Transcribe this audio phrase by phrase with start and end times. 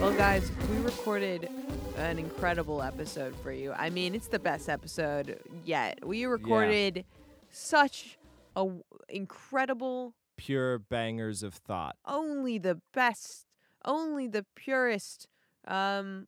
[0.00, 1.48] Well, guys, we recorded
[1.96, 3.72] an incredible episode for you.
[3.72, 6.04] I mean, it's the best episode yet.
[6.06, 7.04] We recorded
[7.50, 8.18] such
[8.56, 11.96] a w- incredible, Pure bangers of thought.
[12.06, 13.46] only the best,
[13.84, 15.28] only the purest.
[15.66, 16.26] Um,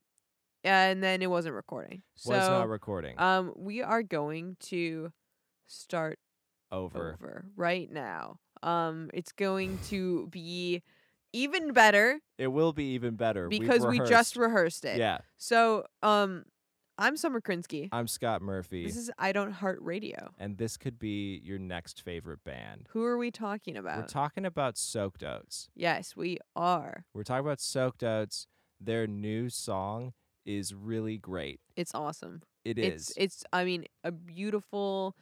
[0.63, 2.01] and then it wasn't recording.
[2.15, 3.19] So, Was not recording.
[3.19, 5.11] um, we are going to
[5.67, 6.19] start
[6.71, 7.13] over.
[7.13, 8.39] over right now.
[8.63, 10.81] Um, it's going to be
[11.33, 14.85] even better It will be even better because we just rehearsed.
[14.85, 14.97] it.
[14.97, 15.19] Yeah.
[15.37, 16.45] So, um,
[16.99, 17.89] I'm Summer Krinsky.
[17.91, 18.83] I'm Scott Murphy.
[18.83, 20.31] This is I Don't Heart Radio.
[20.39, 22.87] and this could be your next favorite band.
[22.89, 23.99] Who are we talking about?
[23.99, 25.69] We're talking about Soaked Oats.
[25.75, 27.05] yes, we are.
[27.13, 28.47] We're talking about Soaked Oats.
[28.81, 30.13] Their new song
[30.43, 31.59] is really great.
[31.75, 32.41] It's awesome.
[32.65, 35.15] It it's it's I mean a beautiful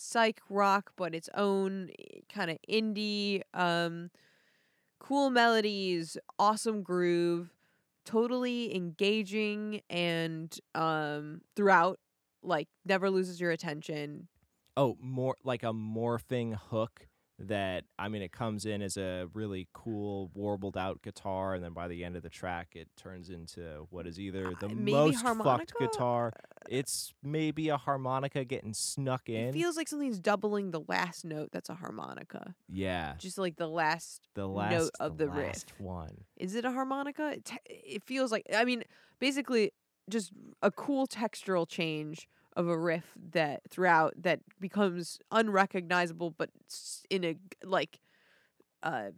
[0.00, 1.90] psych rock, but its own
[2.32, 4.10] kind of indie, um,
[4.98, 7.50] cool melodies, awesome groove,
[8.04, 11.98] totally engaging and um throughout,
[12.42, 14.28] like never loses your attention.
[14.76, 17.06] oh, more like a morphing hook
[17.42, 21.72] that I mean it comes in as a really cool warbled out guitar and then
[21.72, 25.22] by the end of the track it turns into what is either the Uh, most
[25.22, 25.58] harmonica?
[25.58, 26.32] fucked guitar.
[26.68, 29.48] It's maybe a harmonica getting snuck in.
[29.48, 32.54] It feels like something's doubling the last note that's a harmonica.
[32.68, 33.14] yeah.
[33.18, 35.46] Just like the last The last note of the, riff.
[35.46, 36.24] last one.
[36.36, 37.32] Is it a harmonica?
[37.32, 38.84] It, te- it feels like I mean,
[39.18, 39.72] basically
[40.10, 46.50] just a cool textural change of a riff that throughout that becomes unrecognizable but
[47.08, 48.00] in a like
[48.82, 49.10] uh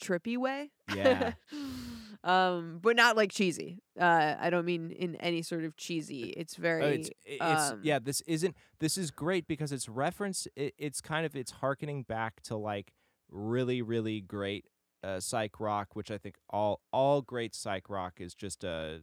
[0.00, 0.70] trippy way.
[0.94, 1.32] Yeah.
[2.24, 3.82] um but not like cheesy.
[3.98, 6.34] Uh I don't mean in any sort of cheesy.
[6.36, 7.98] It's very Oh, it's it's um, yeah.
[7.98, 8.56] This isn't.
[8.78, 10.48] This is great because it's reference.
[10.56, 12.92] It, it's kind of it's harkening back to like
[13.30, 14.64] really really great
[15.02, 19.00] uh, psych rock, which I think all all great psych rock is just a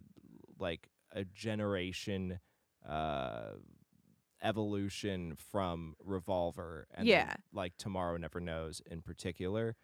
[0.59, 2.39] like a generation
[2.87, 3.53] uh
[4.43, 7.35] evolution from Revolver and then, Yeah.
[7.51, 9.75] like Tomorrow Never Knows in particular,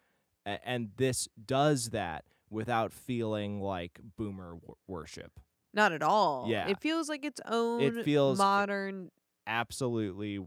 [0.46, 5.40] A- and this does that without feeling like boomer wor- worship.
[5.72, 6.46] not at all.
[6.48, 6.68] Yeah.
[6.68, 9.10] It feels like its own it feels- modern
[9.46, 10.38] absolutely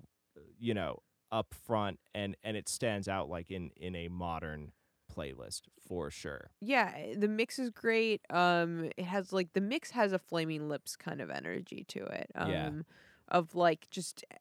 [0.57, 1.00] you know
[1.31, 4.72] up front and and it stands out like in in a modern
[5.17, 9.91] playlist for sure yeah eh, the mix is great um it has like the mix
[9.91, 12.69] has a flaming lips kind of energy to it um Yeah.
[13.29, 14.38] of like just eh,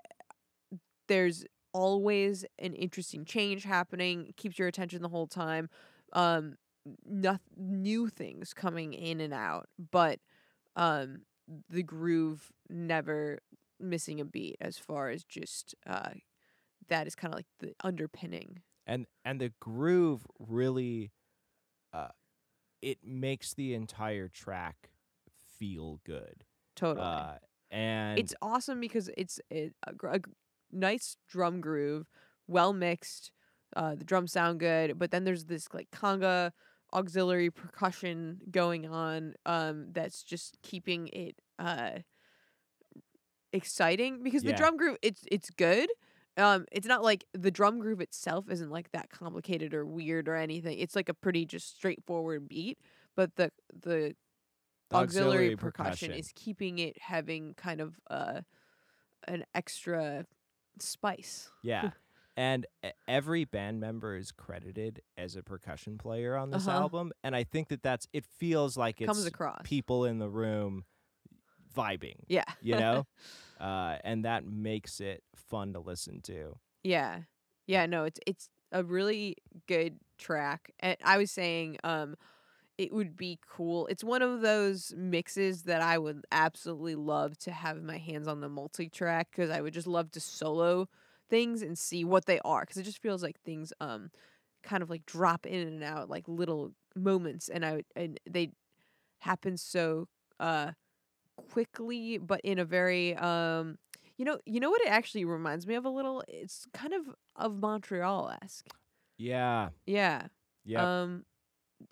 [1.09, 5.69] there's always an interesting change happening keeps your attention the whole time
[6.15, 6.57] um
[7.05, 10.21] noth- new things coming in and out but
[10.77, 11.23] um
[11.69, 13.41] the groove never
[13.79, 16.11] missing a beat as far as just uh
[16.89, 21.13] that is kind of like the underpinning and and the groove really
[21.93, 22.09] uh
[22.83, 24.91] it makes the entire track
[25.59, 27.35] feel good totally uh
[27.71, 30.21] and it's awesome because it's it, a, a
[30.73, 32.07] nice drum groove,
[32.47, 33.33] well mixed.
[33.75, 36.53] Uh, the drums sound good, but then there's this like conga
[36.95, 41.91] auxiliary percussion going on um, that's just keeping it uh,
[43.53, 45.91] exciting because the drum groove it's it's good.
[46.37, 50.37] Um, it's not like the drum groove itself isn't like that complicated or weird or
[50.37, 50.79] anything.
[50.79, 52.79] It's like a pretty just straightforward beat,
[53.15, 54.15] but the the
[54.91, 58.43] the auxiliary, percussion, is keeping it having kind of uh
[59.29, 60.27] an extra
[60.79, 61.51] spice.
[61.63, 61.91] yeah
[62.37, 62.67] and
[63.09, 66.71] every band member is credited as a percussion player on this Uh-huh.
[66.73, 69.65] album and i think that that's it feels like it's Comes across.
[69.65, 70.85] people in the room
[71.75, 72.45] vibing Yeah.
[72.61, 73.07] you know
[73.61, 77.21] uh, and that makes it fun to listen to yeah.
[77.67, 79.37] Yeah, no, it's it's a really
[79.67, 80.71] good track.
[80.81, 82.17] And I was saying um
[82.79, 83.87] it would be cool.
[83.89, 88.41] It's one of those mixes that I would absolutely love to have my hands on
[88.41, 90.89] the multi-track cuz I would just love to solo
[91.31, 94.11] things and see what they are cuz it just feels like things um
[94.65, 98.53] kind of like drop in and out like little moments and I would, and they
[99.21, 100.09] happen so
[100.41, 100.73] uh
[101.37, 103.79] quickly but in a very um
[104.17, 107.07] you know you know what it actually reminds me of a little it's kind of
[107.37, 108.69] of Montreal-esque.
[109.19, 110.29] yeah Yeah.
[110.65, 111.25] yeah Um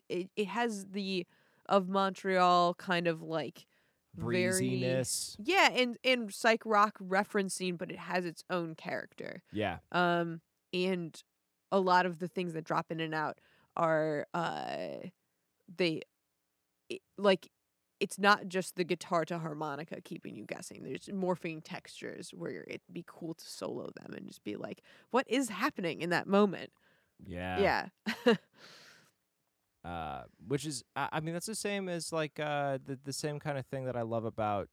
[0.08, 1.26] it it has the
[1.69, 3.67] of Montreal kind of like
[4.17, 9.43] very breeziness Yeah, and and psych rock referencing but it has its own character.
[9.52, 10.43] yeah Um
[10.75, 11.20] and
[11.73, 13.41] a lot of the things that drop in and out
[13.76, 15.08] are uh
[15.76, 16.02] they
[16.88, 17.49] it, like
[18.04, 20.82] it's not just the guitar to harmonica keeping you guessing.
[20.82, 25.24] There's morphing textures where it'd be cool to solo them and just be like, what
[25.26, 26.70] is happening in that moment?
[27.26, 27.88] Yeah.
[28.26, 28.34] Yeah.
[29.84, 33.38] Uh, which is, I, I mean, that's the same as like uh the the same
[33.38, 34.70] kind of thing that I love about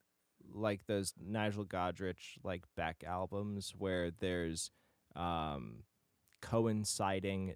[0.54, 4.72] like those Nigel Godrich like Beck albums where there's
[5.13, 5.84] um
[6.42, 7.56] coinciding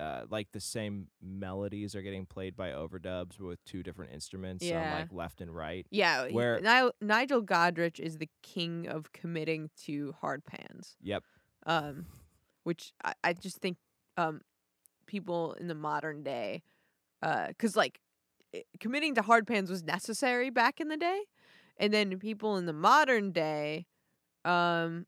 [0.00, 4.68] uh, like the same melodies are getting played by overdubs with two different instruments on
[4.70, 4.94] Yeah.
[5.00, 5.86] like left and right.
[5.90, 6.28] yeah.
[6.28, 10.96] Where- Ni- Nigel Godrich is the king of committing to hard pans.
[11.02, 11.22] Yep.
[11.66, 12.06] um,
[12.64, 13.76] which I, I just think
[14.16, 14.40] um,
[15.06, 16.62] people in the modern day,
[17.48, 18.00] because like
[18.54, 21.20] i- committing to hard pans was necessary back in the day,
[21.76, 23.86] and then people in the modern day,
[24.44, 25.06] um,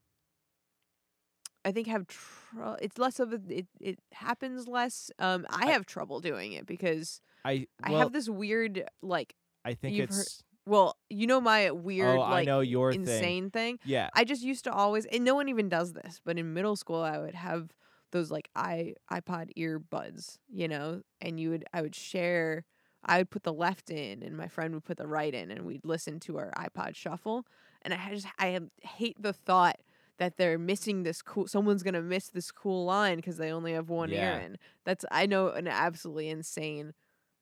[1.64, 2.76] I think have trouble.
[2.80, 5.10] it's less of a it, it happens less.
[5.18, 9.74] Um, I I- have trouble doing it because I I have this weird like I
[9.74, 13.50] think you've heard it's well you know my weird oh I like know your insane
[13.50, 14.10] thing Yeah.
[14.14, 17.00] I just used to always, and no one even does this, but in middle school,
[17.02, 17.70] I would have
[18.12, 22.64] those like i iPod earbuds, you know, and you would, I would share,
[23.04, 25.64] I would put the left in, and my friend would put the right in, and
[25.64, 27.46] we'd listen to our iPod shuffle.
[27.82, 29.80] And I just, I hate the thought
[30.18, 33.88] that they're missing this cool, someone's gonna miss this cool line because they only have
[33.88, 34.34] one Yeah.
[34.36, 34.58] ear in.
[34.84, 36.94] That's, I know, an absolutely insane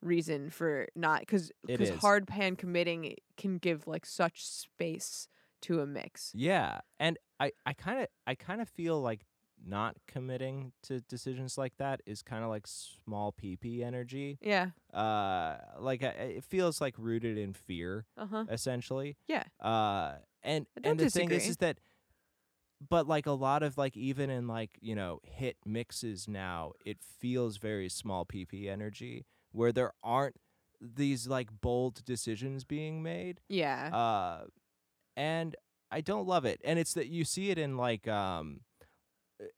[0.02, 5.28] reason for not because because hard pan committing can give like such space
[5.62, 6.32] to a mix.
[6.34, 9.26] Yeah, and I I kind of I kind of feel like
[9.62, 14.38] not committing to decisions like that is kind of like small PP energy.
[14.40, 14.70] Yeah.
[14.90, 16.08] Uh, like I,
[16.38, 18.44] it feels like rooted in fear, Uh huh.
[18.48, 19.18] essentially.
[19.28, 19.42] Yeah.
[19.60, 21.78] Uh, and and the thing is, is that,
[22.88, 26.98] but like a lot of like even in like you know hit mixes now, it
[27.02, 30.36] feels very small PP energy where there aren't
[30.80, 33.88] these like bold decisions being made Yeah.
[33.94, 34.44] uh
[35.14, 35.54] and
[35.90, 38.60] i don't love it and it's that you see it in like um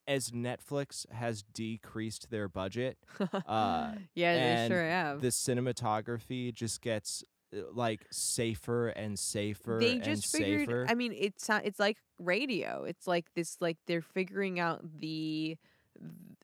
[0.08, 2.98] as netflix has decreased their budget
[3.46, 5.20] uh, yeah, they sure have.
[5.20, 7.22] the cinematography just gets
[7.72, 10.68] like safer and safer they and just figured.
[10.68, 11.48] safer I mean, it's.
[11.64, 12.84] It's like radio.
[12.84, 13.56] It's like this.
[13.60, 15.56] Like they're figuring out the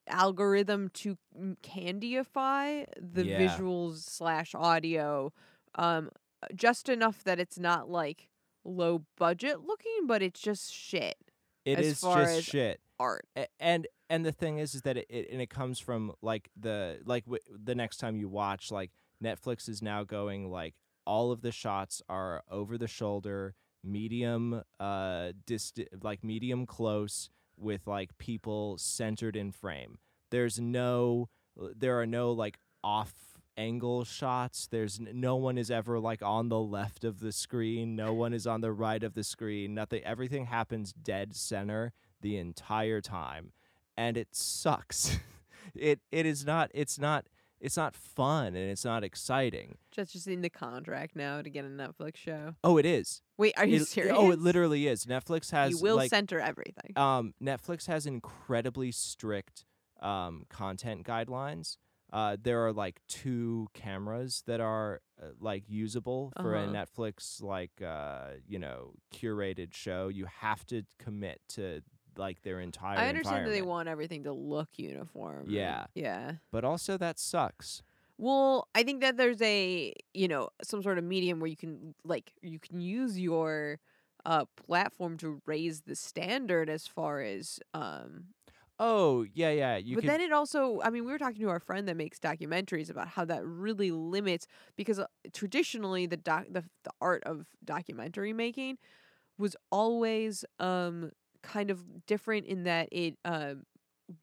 [0.06, 1.16] algorithm to
[1.62, 3.38] candyify the Yeah.
[3.40, 5.32] visuals slash audio,
[5.74, 6.10] um,
[6.54, 8.28] just enough that it's not like
[8.64, 11.16] low budget looking, but it's just shit
[11.64, 13.26] It is just shit art.
[13.36, 16.50] A- and and the thing is is that it, it and it comes from like
[16.56, 18.90] the like w- the next time you watch like
[19.22, 20.74] netflix is now going like
[21.08, 27.86] all of the shots are over the shoulder medium uh dist- like medium close with
[27.86, 29.98] like people centered in frame.
[30.30, 33.12] There's no there are no like off
[33.56, 34.68] angle shots.
[34.70, 37.96] There's no one is ever like on the left of the screen.
[37.96, 39.74] No one is on the right of the screen.
[39.74, 43.52] Nothing everything happens dead center the entire time.
[43.96, 45.18] And it sucks.
[45.74, 47.26] It it is not it's not
[47.60, 51.64] it's not fun and it's not exciting Just just in the contract now to get
[51.64, 52.54] a Netflix show.
[52.64, 54.14] oh it is Wait, are you It- serious?
[54.16, 56.92] oh it literally is netflix has You will like center everything.
[56.96, 59.64] um netflix has incredibly strict
[60.00, 61.76] um content guidelines
[62.12, 66.72] uh there are like two cameras that are uh, like usable for a Uh-huh.
[66.72, 71.82] netflix like uh you know curated show you have to commit to
[72.18, 75.46] like their entire I understand that they want everything to look uniform.
[75.48, 75.86] Yeah.
[75.94, 76.32] Yeah.
[76.52, 77.82] but also that sucks
[78.18, 81.94] Well, I think that there's a you know some sort of medium where you can
[82.04, 83.78] like you can use your
[84.26, 88.24] uh platform to raise the standard as far as um
[88.80, 91.48] oh yeah yeah you but can then it also I mean we were talking to
[91.48, 96.46] our friend that makes documentaries about how that really limits because uh, traditionally the doc
[96.50, 98.78] the, the art of documentary making
[99.38, 101.12] was always um
[101.48, 103.64] kind of different in that it um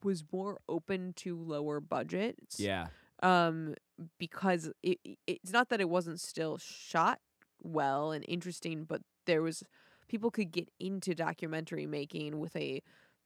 [0.03, 2.88] was more open to lower budgets yeah.
[3.24, 3.74] um
[4.20, 7.20] because it, it- it's not that it wasn't still shot
[7.63, 9.63] well and interesting but there was
[10.08, 12.82] people could get into documentary making with a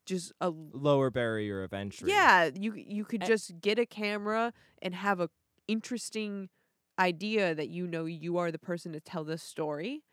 [0.06, 2.10] just a lower barrier of entry.
[2.10, 5.30] Yeah you you could just get a camera and have a
[5.68, 6.50] interesting
[6.98, 10.04] idea that you know you are the person to tell this story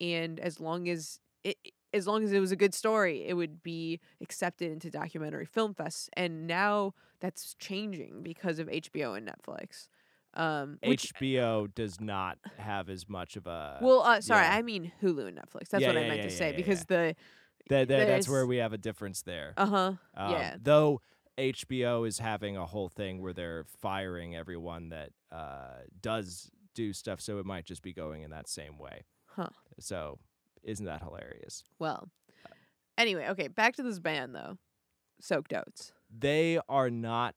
[0.00, 1.56] and as long as it
[1.96, 5.74] as long as it was a good story it would be accepted into documentary film
[5.74, 9.88] fests and now that's changing because of HBO and Netflix
[10.34, 14.56] um which HBO does not have as much of a well uh sorry yeah.
[14.56, 17.16] I mean Hulu and Netflix that's Yeah, what I meant to say because the
[17.68, 20.56] that, that, that's where we have a difference there uh-huh Um, yeah.
[20.62, 21.00] Though
[21.38, 27.20] HBO is having a whole thing where they're firing everyone that uh, does do stuff,
[27.20, 29.04] so it might just be going in that same way.
[29.26, 29.48] Huh.
[29.78, 30.18] So
[30.66, 31.64] isn't that hilarious?
[31.78, 32.08] Well,
[32.98, 34.58] anyway, okay, back to this band though.
[35.20, 35.92] Soaked Oats.
[36.10, 37.34] They are not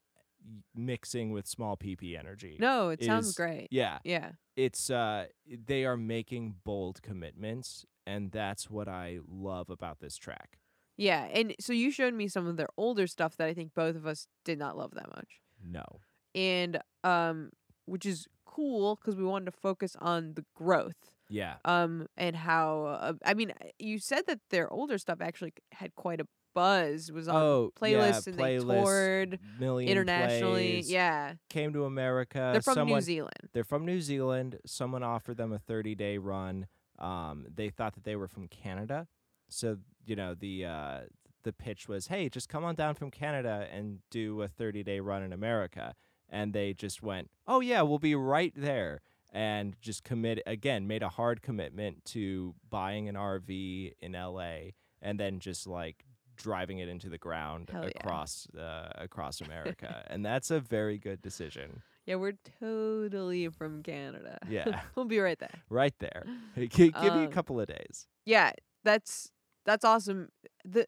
[0.74, 2.56] mixing with small PP energy.
[2.58, 3.68] No, it sounds great.
[3.70, 4.32] Yeah, Yeah.
[4.56, 10.58] it's uh they are making bold commitments and that's what I love about this track.
[10.96, 13.96] Yeah, and so you showed me some of their older stuff that I think both
[13.96, 15.40] of us did not love that much.
[15.62, 16.00] No.
[16.34, 17.50] And um
[17.86, 21.12] which is cool cuz we wanted to focus on the growth.
[21.30, 21.56] Yeah.
[21.64, 26.20] Um and how uh, I mean, you said that their older stuff actually had quite
[26.20, 30.72] a buzz was on oh, playlists yeah, and they toured million internationally.
[30.72, 31.34] plays, Yeah.
[31.48, 32.50] Came to America.
[32.52, 33.48] They're from someone, New Zealand.
[33.52, 34.58] They're from New Zealand.
[34.66, 36.66] Someone offered them a 30 day run.
[36.98, 39.06] Um, they thought that they were from Canada,
[39.48, 40.98] so you know the uh,
[41.42, 45.00] the pitch was, hey, just come on down from Canada and do a 30 day
[45.00, 45.94] run in America.
[46.28, 49.00] And they just went, oh yeah, we'll be right there,
[49.32, 54.74] and just commit again, made a hard commitment to buying an RV in L.A.
[55.02, 56.04] and then just like
[56.36, 57.90] driving it into the ground Hell yeah.
[57.96, 61.82] across uh, across America, and that's a very good decision.
[62.06, 64.38] Yeah, we're totally from Canada.
[64.48, 64.80] Yeah.
[64.94, 65.60] we'll be right there.
[65.68, 66.24] right there.
[66.56, 68.06] Gi- Give me a Um, couple of days.
[68.24, 68.52] yeah,
[68.84, 69.30] that's
[69.66, 70.28] that's awesome.
[70.64, 70.86] The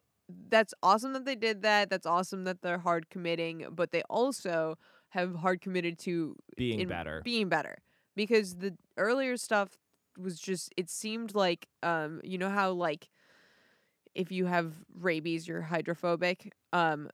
[0.49, 1.89] that's awesome that they did that.
[1.89, 4.77] That's awesome that they're hard committing, but they also
[5.09, 7.21] have hard committed to Being in better.
[7.23, 7.77] being better
[8.15, 9.77] because the earlier stuff
[10.17, 13.09] was just it seemed like um you know how like
[14.15, 17.09] if you have rabies you're hydrophobic um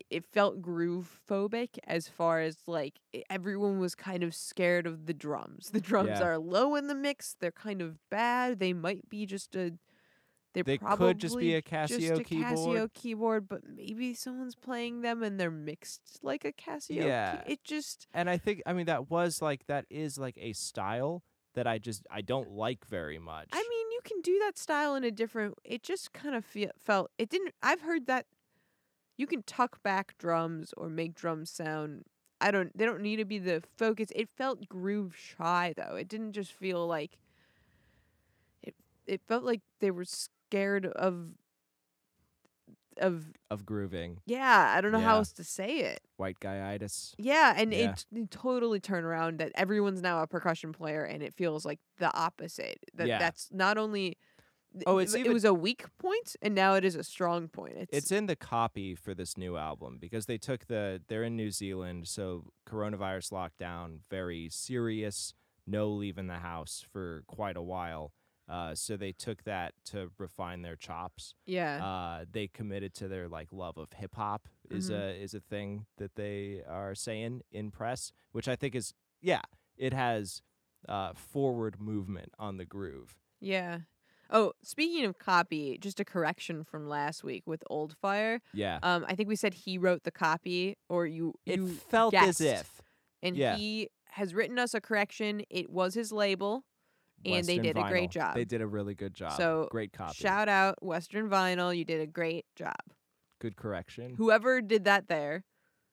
[0.00, 2.98] it felt groove phobic as far as like
[3.30, 6.26] everyone was kind of scared of the drums the drums Yeah.
[6.26, 9.72] are low in the mix they're kind of bad they might be just a
[10.54, 12.56] they're They probably could just be a just Casio a keyboard.
[12.56, 16.88] Casio keyboard, but maybe someone's playing them and they're mixed like a Casio.
[16.88, 17.42] key- Yeah.
[17.46, 21.22] it just and I think I mean that was like that is like a style
[21.54, 23.48] that I just I don't like very much.
[23.52, 25.54] I mean, you can do that style in a different.
[25.64, 27.10] It just kind of fe- felt.
[27.18, 27.52] It didn't.
[27.62, 28.24] I've heard that
[29.18, 32.04] you can tuck back drums or make drums sound.
[32.40, 32.76] I don't.
[32.76, 34.08] They don't need to be the focus.
[34.16, 35.94] It felt groove shy though.
[35.94, 37.18] It didn't just feel like.
[38.62, 38.74] It.
[39.06, 40.06] It felt like they were
[40.52, 41.30] scared of.
[42.98, 45.16] Of of grooving, yeah, I don't know how Yeah.
[45.16, 46.02] else to say it.
[46.18, 47.14] white guy guyitis.
[47.16, 47.92] Yeah, and Yeah.
[47.92, 51.80] it, it totally turned around that everyone's now a percussion player, and it feels like
[51.96, 52.78] the opposite.
[52.92, 53.18] That Yeah.
[53.18, 54.18] that's not only.
[54.74, 57.48] th- Oh, it's it even- was a weak point, and now it is a strong
[57.48, 57.76] point.
[57.78, 61.34] It's, It's in the copy for this new album because they took the they're in
[61.34, 65.32] New Zealand, so coronavirus lockdown, very serious,
[65.66, 68.12] no leaving the house for quite a while.
[68.48, 71.34] Uh, so they took that to refine their chops.
[71.46, 74.94] yeah, Uh, they committed to their like love of hip hop is Mhm.
[74.98, 79.42] a is a thing that they are saying in press, which I think is yeah,
[79.76, 80.42] it has
[80.88, 83.16] uh, forward movement on the groove.
[83.40, 83.80] yeah.
[84.34, 88.40] Oh, speaking of copy, just a correction from last week with Old Fire.
[88.54, 91.34] Yeah, Um, I think we said he wrote the copy, or you.
[91.44, 92.80] it you felt as if
[93.22, 93.56] and yeah.
[93.56, 95.42] he has written us a correction.
[95.50, 96.64] It was his label.
[97.24, 98.34] And they did a great job.
[98.34, 99.36] They did a really good job.
[99.36, 100.14] So, great copy.
[100.14, 101.76] Shout out Western Vinyl.
[101.76, 102.74] You did a great job.
[103.40, 104.14] good correction.
[104.16, 105.44] Whoever did that there,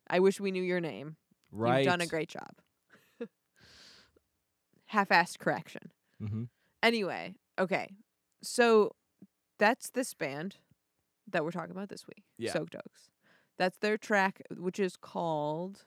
[0.09, 1.15] I wish we knew your name.
[1.51, 1.79] right.
[1.79, 2.51] You've done a great job.
[4.87, 5.91] Half-assed correction.
[6.21, 6.43] Mm-hmm.
[6.81, 7.89] Anyway, okay.
[8.41, 8.95] So
[9.59, 10.55] that's this band
[11.29, 12.23] that we're talking about this week.
[12.37, 12.53] Yeah.
[12.53, 13.09] Soaked Oats.
[13.57, 15.83] That's their track, which is called,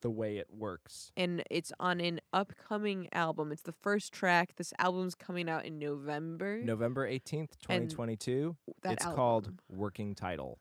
[0.00, 1.10] The way it works.
[1.16, 3.50] and it's on an upcoming album.
[3.50, 4.54] It's the first track.
[4.56, 6.60] This album's coming out in November.
[6.62, 8.56] November eighteenth, twenty twenty two.
[8.82, 9.52] that It's called.
[9.68, 10.58] Working Title.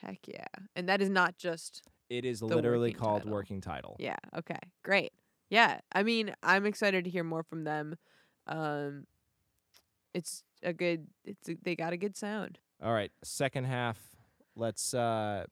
[0.00, 0.46] Heck yeah.
[0.76, 3.32] And that is not just It is literally working called title.
[3.32, 3.96] Working Title.
[3.98, 4.16] Yeah.
[4.36, 4.60] Okay.
[4.84, 5.12] Great.
[5.50, 5.80] Yeah.
[5.92, 7.96] I mean, I'm excited to hear more from them.
[8.46, 9.06] Um,
[10.14, 11.08] it's a good.
[11.24, 12.58] It's a, they got a good sound.
[12.82, 13.98] All right, second half.
[14.54, 15.44] Let's uh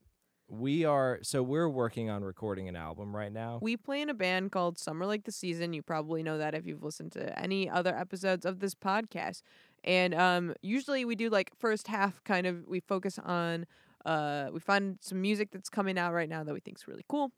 [0.48, 3.58] we are so we're working on recording an album right now.
[3.60, 5.72] We play in a band called Summer Like the Season.
[5.72, 9.42] You probably know that if you've listened to any other episodes of this podcast.
[9.84, 12.64] And um, usually we do like first half kind of.
[12.66, 13.66] We focus on.
[14.04, 17.32] Uh, we find some music that's coming out right now that we think's really cool.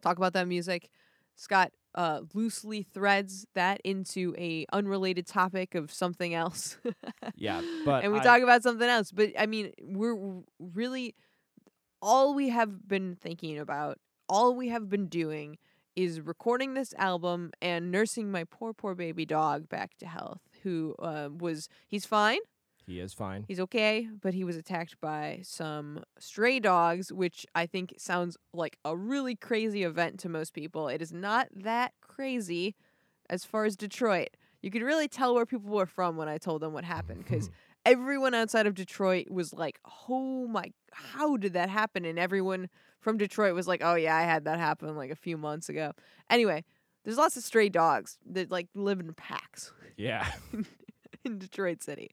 [0.00, 0.88] Talk about that music.
[1.36, 6.78] Scott uh, loosely threads that into a unrelated topic of something else.
[7.36, 9.10] Yeah, but and we I- talk about something else.
[9.10, 10.16] But I mean, we're
[10.58, 11.14] really
[12.04, 15.56] all we have been thinking about, all we have been doing
[15.96, 20.40] is recording this album and nursing my poor, poor baby dog back to health.
[20.64, 22.40] Who uh, was he's fine,
[22.86, 23.46] he is fine.
[23.48, 28.76] he's okay, but he was attacked by some stray dogs, which I think sounds like
[28.84, 30.88] a really crazy event to most people.
[30.88, 32.74] It is not that crazy.
[33.30, 34.28] as far as Detroit,
[34.60, 37.50] you could really tell where people were from when I told them what happened because
[37.84, 42.68] everyone outside of Detroit was like, "Oh my, how did that happen?" And everyone
[43.00, 45.92] from Detroit was like, "Oh yeah, I had that happen like a few months ago."
[46.30, 46.64] Anyway,
[47.04, 50.26] there's lots of stray dogs that like live in packs Yeah.
[51.24, 52.10] in Detroit City.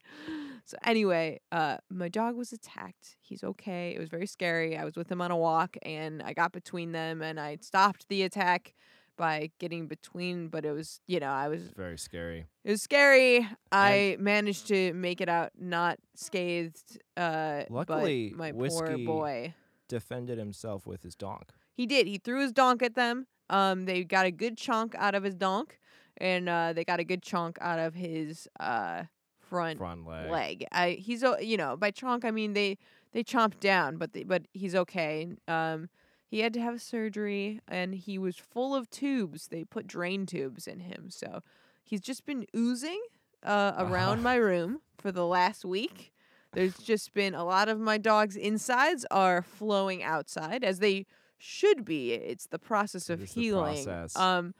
[0.66, 3.18] So anyway, uh, my dog was attacked.
[3.20, 3.94] He's okay.
[3.96, 4.78] It was very scary.
[4.78, 8.08] I was with him on a walk, and I got between them, and I stopped
[8.08, 8.74] the attack
[9.18, 10.48] by getting between.
[10.48, 12.48] But it was, you know, I was It's very scary.
[12.64, 13.48] it was scary.
[13.72, 17.00] I managed to make it out not scathed.
[17.18, 19.54] Uh, Luckily, but my Whiskey- poor boy.
[19.88, 21.50] Defended himself with his donk.
[21.74, 22.08] He did.
[22.08, 23.28] He threw his donk at them.
[23.50, 25.80] Um, they got a good chunk out of his donk,
[26.18, 29.04] and uh, they got a good chunk out of his uh
[29.42, 30.32] front, Front leg.
[30.32, 30.66] leg.
[30.72, 32.78] I he's o- you know by chunk I mean they
[33.12, 35.28] they chomped down, but they, but he's okay.
[35.50, 35.90] Um,
[36.32, 39.50] he had to have surgery, and he was full of tubes.
[39.50, 41.42] They put drain tubes in him, so
[41.84, 43.02] he's just been oozing
[43.44, 44.22] uh, around Uh-huh.
[44.22, 46.14] my room for the last week.
[46.54, 51.06] There's just been a lot of my dog's insides are flowing outside as they
[51.38, 52.14] should be.
[52.14, 53.84] It's the process of is the healing.
[53.86, 54.16] process.
[54.16, 54.54] Um,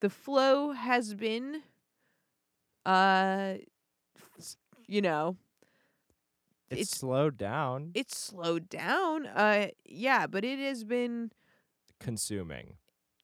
[0.00, 1.62] the flow has been,
[2.86, 3.54] uh,
[4.86, 5.36] you know,
[6.70, 7.90] It's, it's- slowed down.
[7.94, 9.26] it's slowed down.
[9.26, 11.32] Uh, yeah, but it has been.
[11.98, 12.74] consuming.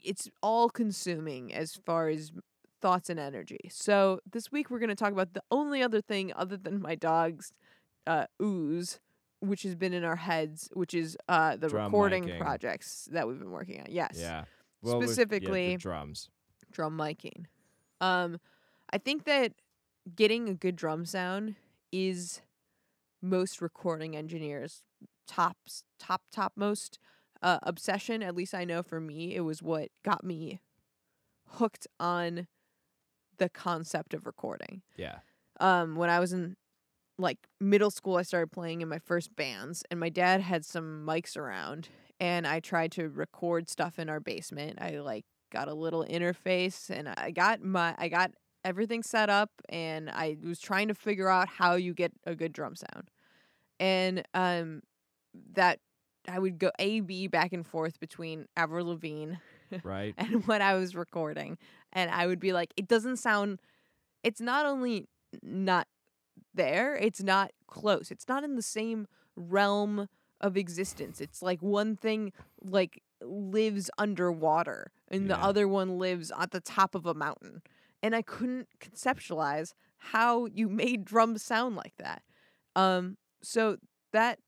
[0.03, 2.33] It's all consuming as far as
[2.81, 3.61] thoughts and energy.
[3.71, 6.95] So this week we're going to talk about the only other thing other than my
[6.95, 7.53] dog's
[8.07, 9.00] uh, ooze,
[9.41, 12.38] which has been in our heads, which is uh, the Drum recording miking.
[12.38, 13.87] projects that we've been working on.
[13.88, 14.17] Yes.
[14.21, 14.45] Yeah.
[14.83, 16.29] Well, with- yeah, the Specifically- drums.
[16.71, 17.47] drum miking.
[18.00, 18.38] Um,
[18.93, 19.55] I think that
[20.15, 21.57] getting a good drum sound
[21.91, 22.43] is
[23.23, 24.82] most recording engineers'
[25.26, 26.99] tops top top most
[27.42, 28.23] uh, obsession.
[28.23, 30.61] At least I know for me, it was what got me
[31.49, 32.46] hooked on
[33.38, 34.82] the concept of recording.
[34.96, 35.18] Yeah.
[35.61, 36.56] Um, when I was in
[37.18, 41.04] like middle school, I started playing in my first bands, and my dad had some
[41.06, 41.88] mics around,
[42.20, 44.78] and I tried to record stuff in our basement.
[44.80, 48.32] I like got a little interface, and I got my I got
[48.67, 52.52] everything set up, and I was trying to figure out how you get a good
[52.52, 53.11] drum sound,
[53.81, 54.83] and um,
[55.55, 55.79] that
[56.29, 59.35] I would go A B back and forth between Avril Lavigne
[59.83, 60.15] Right.
[60.19, 61.59] and what I was recording.
[61.93, 63.61] And I would be like, it doesn't sound,
[64.23, 65.09] it's not only
[65.43, 65.87] not
[66.55, 68.11] there, it's not close.
[68.11, 70.09] It's not in the same realm
[70.41, 71.21] of existence.
[71.21, 76.95] It's like one thing like lives underwater and the other one lives at the top
[76.95, 77.63] of a mountain.
[78.06, 82.23] And I couldn't conceptualize how you made drums sound like that.
[82.76, 83.78] Um so
[84.12, 84.38] that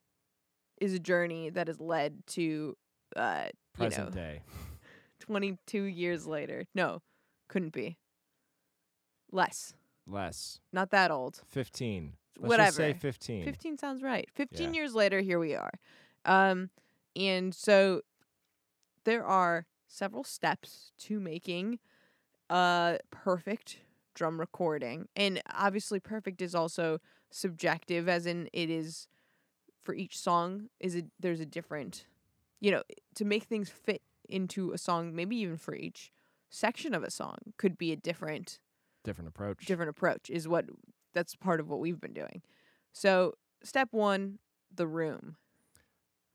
[0.81, 2.77] is a journey that has led to
[3.17, 3.47] uh
[3.79, 4.43] you know Present day.
[5.21, 6.67] 22 years later.
[6.75, 7.03] No,
[7.49, 7.99] couldn't be.
[9.33, 9.75] Less.
[10.07, 10.61] Less.
[10.73, 11.41] Not that old.
[11.49, 12.13] 15.
[12.39, 12.67] Let's Whatever.
[12.67, 13.45] just say 15.
[13.45, 14.29] 15 sounds right.
[14.35, 14.81] 15 Yeah.
[14.81, 15.73] years later, here we are.
[16.25, 16.71] Um,
[17.17, 18.03] and so
[19.05, 21.81] there are several steps to making
[22.51, 23.79] a perfect
[24.15, 25.09] drum recording.
[25.17, 29.07] And obviously, perfect is also subjective, as in it is
[29.83, 32.07] for each song, is it there's a different,
[32.61, 32.83] you know,
[33.15, 36.13] to make things fit into a song, maybe even for each
[36.51, 38.59] section of a song could be a different
[39.05, 39.65] Different approach.
[39.67, 40.67] different approach is what
[41.15, 42.43] that's part of what we've been doing.
[42.93, 44.39] So, step 1,
[44.75, 45.37] the room.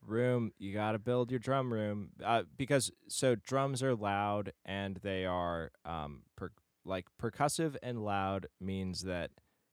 [0.06, 4.96] Room you got to build your drum room uh, because so drums are loud and
[5.02, 6.50] they are um per,
[6.84, 9.30] like percussive and loud means that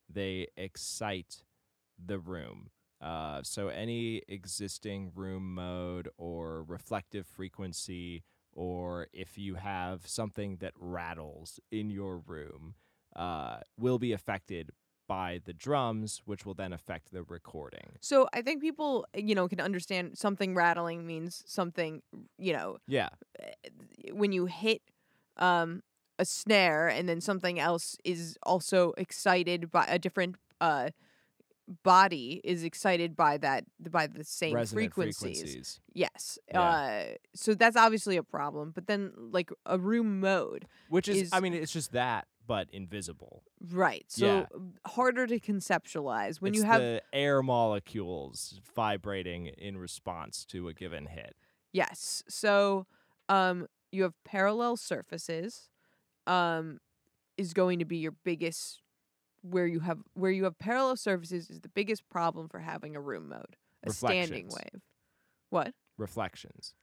[0.09, 1.43] they excite
[2.03, 2.69] the room.
[3.01, 10.73] Uh, so any existing room mode or reflective frequency or if you have something that
[10.77, 12.75] rattles in your room
[13.15, 14.71] uh, will be affected
[15.11, 18.91] by the drums which will then affect the recording So, I think people,
[19.29, 21.91] you know, can understand something rattling means something,
[22.47, 23.09] you know, yeah
[24.21, 24.81] when you hit
[25.47, 25.69] um
[26.23, 30.33] a snare and then something else is also excited by a different
[30.69, 30.87] uh
[31.83, 33.63] body is excited by that
[33.97, 35.39] by the same resonant frequencies.
[35.39, 36.39] frequencies Yes.
[36.53, 36.61] Yeah.
[36.61, 41.39] Uh so that's obviously a problem, but then like a room mode Which is, I
[41.43, 43.43] mean, it's just that, but invisible.
[43.71, 44.05] Right.
[44.07, 44.45] So Yeah.
[44.85, 50.73] harder to conceptualize when it's you have the air molecules vibrating in response to a
[50.73, 51.35] given hit.
[51.73, 52.23] yes.
[52.27, 52.87] So
[53.29, 55.69] um you have parallel surfaces
[56.27, 56.79] um
[57.37, 58.81] is going to be your biggest
[59.41, 63.01] where you have where you have parallel surfaces is the biggest problem for having a
[63.01, 63.55] room mode.
[63.83, 64.81] A standing wave.
[65.49, 65.73] What?
[65.97, 66.73] Reflections.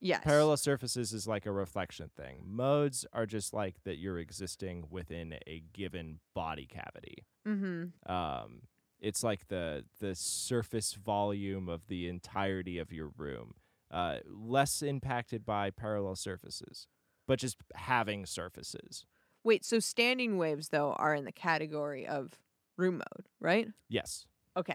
[0.00, 0.22] Yes.
[0.22, 2.42] Parallel surfaces is like a reflection thing.
[2.46, 7.24] Modes are just like that you're existing within a given body cavity.
[7.46, 8.12] Mm-hmm.
[8.12, 8.62] Um,
[9.00, 13.54] it's like the the surface volume of the entirety of your room.
[13.90, 16.88] Uh, less impacted by parallel surfaces,
[17.28, 19.06] but just having surfaces.
[19.44, 22.32] Wait, so standing waves though are in the category of
[22.76, 23.68] room mode, right?
[23.88, 24.26] Yes.
[24.56, 24.74] Okay.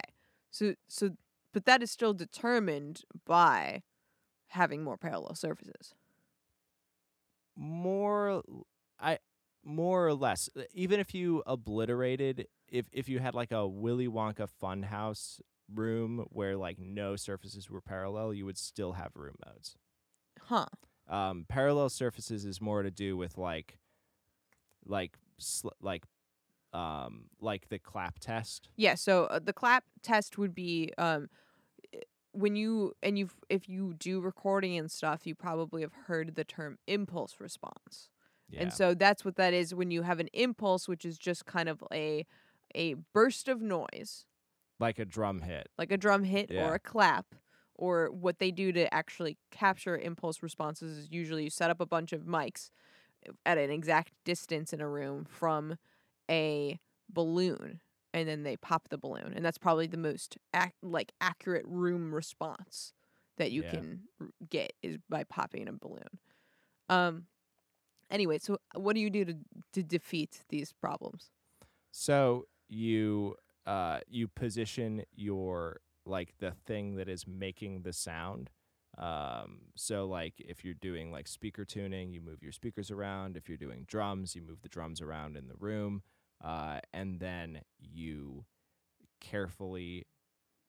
[0.50, 1.10] So so
[1.52, 3.82] but that is still determined by
[4.50, 5.94] having more parallel surfaces.
[7.56, 8.42] more
[8.98, 9.18] i
[9.64, 14.48] more or less even if you obliterated if if you had like a willy wonka
[14.62, 15.40] funhouse
[15.74, 19.76] room where like no surfaces were parallel you would still have room modes
[20.42, 20.66] Huh.
[21.08, 23.78] um parallel surfaces is more to do with like
[24.86, 26.04] like sl- like
[26.72, 31.28] um like the clap test Yeah, so uh, the clap test would be um
[32.32, 36.44] when you and you if you do recording and stuff, you probably have heard the
[36.44, 38.10] term impulse response.
[38.50, 41.44] yeah And so that's what that is when you have an impulse which is just
[41.46, 42.26] kind of a
[42.74, 44.26] a burst of noise,
[44.78, 46.68] like a drum hit like a drum hit Yeah.
[46.68, 47.26] or a clap.
[47.74, 51.86] Or what they do to actually capture impulse responses is usually you set up a
[51.86, 52.70] bunch of mics
[53.26, 55.78] uh, at an exact distance in a room from
[56.30, 57.80] a balloon
[58.12, 62.14] and then they pop the balloon and that's probably the most ac- like accurate room
[62.14, 62.92] response
[63.38, 63.70] that you Yeah.
[63.70, 66.18] can r- get is by popping a balloon
[66.88, 67.26] um
[68.10, 69.34] anyway so what do you do to
[69.72, 71.30] to defeat these problems
[71.90, 78.50] So you uh you position your like the thing that is making the sound.
[78.98, 83.36] Um so like if you're doing like speaker tuning, you move your speakers around.
[83.36, 86.02] If you're doing drums, you move the drums around in the room.
[86.42, 88.44] Uh and then you
[89.20, 90.06] carefully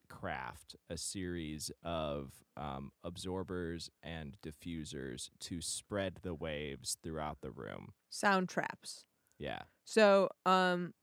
[0.09, 7.93] craft a series of um, absorbers and diffusers to spread the waves throughout the room.
[8.09, 9.05] sound traps
[9.39, 9.61] Yeah.
[9.85, 10.93] so um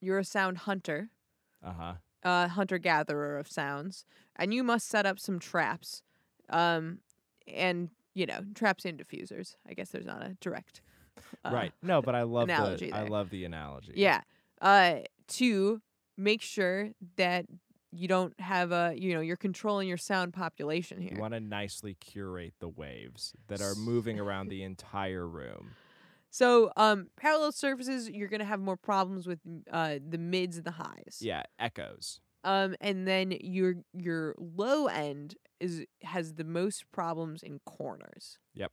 [0.00, 1.08] you're a sound hunter
[1.62, 1.94] Uh-huh.
[2.22, 4.04] uh hunter gatherer of sounds
[4.36, 6.02] and you must set up some traps
[6.50, 6.98] um
[7.46, 10.82] and you know traps and diffusers i guess there's not a direct
[11.44, 11.72] uh, right.
[11.82, 13.92] No, but I love analogy the I love the analogy.
[13.94, 14.20] yeah
[14.60, 14.96] uh
[15.28, 15.80] to
[16.16, 17.46] make sure that
[17.92, 21.40] you don't have a you know you're controlling your sound population here You want to
[21.40, 25.70] nicely curate the waves that are moving around the entire room.
[26.30, 29.38] so um parallel surfaces you're gonna have more problems with
[29.72, 32.20] uh the mids and the highs Yeah, echoes.
[32.44, 38.72] um and then your your low end is has the most problems in corners Yep.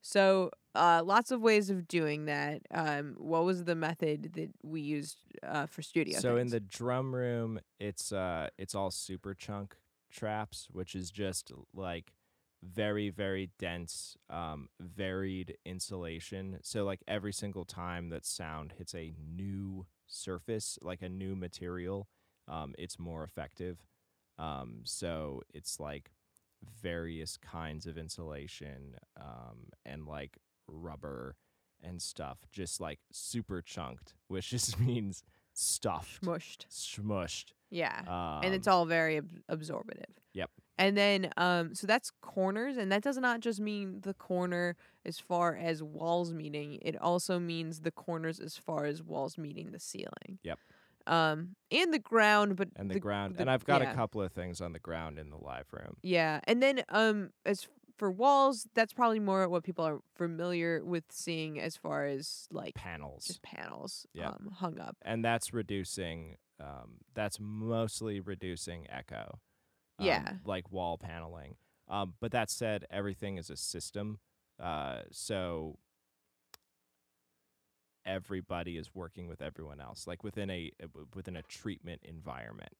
[0.00, 4.80] so uh lots of ways of doing that um what was the method that we
[4.80, 9.76] used uh for studio so in the drum room, it's uh it's all super chunk
[10.10, 12.12] traps, which is just like
[12.62, 16.58] very very dense um varied insulation.
[16.62, 22.08] So like every single time that sound hits a new surface, like a new material,
[22.48, 23.78] um it's more effective.
[24.38, 26.10] Um so it's like
[26.80, 31.36] various kinds of insulation um and like rubber
[31.82, 35.22] and stuff just like super chunked, which just means
[35.54, 37.52] stuffed smushed smushed.
[37.70, 40.18] yeah Um, and it's all very ab- absorbative.
[40.34, 40.50] Yep.
[40.78, 45.18] And then, um, so that's corners, and that does not just mean the corner as
[45.18, 46.78] far as walls meeting.
[46.80, 50.38] It also means the corners as far as walls meeting the ceiling.
[50.42, 50.58] Yep.
[51.06, 53.36] Um, and the ground, but and the, ground.
[53.36, 53.92] the- and I've got yeah.
[53.92, 55.96] a couple of things on the ground in the live room.
[56.02, 57.68] Yeah, and then um, as
[58.02, 62.74] for walls, that's probably more what people are familiar with seeing as far as like
[62.74, 63.26] Panels.
[63.26, 64.26] just panels Yep.
[64.26, 64.96] um, hung up.
[65.02, 69.38] and that's reducing um that's mostly reducing echo.
[70.00, 70.32] um, Yeah.
[70.44, 71.54] Like wall paneling.
[71.86, 74.18] Um but that said everything is a system.
[74.60, 75.78] Uh so
[78.04, 82.74] everybody is working with everyone else like within a uh, within a treatment environment.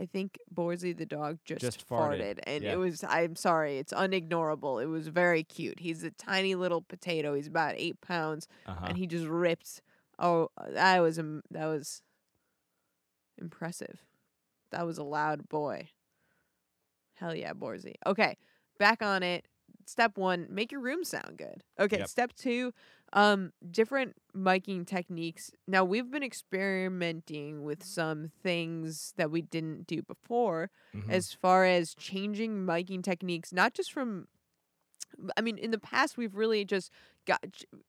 [0.00, 2.72] I think Borzy the dog just, Just farted, farted, and yeah.
[2.72, 3.04] it was.
[3.08, 4.82] I'm sorry, it's unignorable.
[4.82, 5.78] It was very cute.
[5.78, 7.34] He's a tiny little potato.
[7.34, 8.86] He's about eight pounds, Uh-huh.
[8.88, 9.80] and he just ripped.
[10.18, 12.02] Oh, that was um, that was
[13.38, 13.98] impressive.
[14.70, 15.88] That was a loud boy.
[17.14, 17.94] Hell yeah, Borzy.
[18.06, 18.36] Okay,
[18.78, 19.46] back on it.
[19.86, 21.62] Step one: make your room sound good.
[21.78, 21.98] Okay.
[21.98, 22.08] Yep.
[22.08, 22.72] Step two:
[23.14, 25.50] um, different miking techniques.
[25.66, 31.08] Now we've been experimenting with some things that we didn't do before, Mhm.
[31.10, 34.28] as far as changing miking techniques, not just from.
[35.36, 36.90] I mean, in the past, we've really just
[37.24, 37.40] got